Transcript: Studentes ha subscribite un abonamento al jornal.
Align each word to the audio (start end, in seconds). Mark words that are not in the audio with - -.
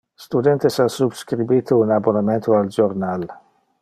Studentes 0.21 0.79
ha 0.79 0.87
subscribite 0.89 1.75
un 1.75 1.91
abonamento 1.91 2.55
al 2.57 2.69
jornal. 2.71 3.23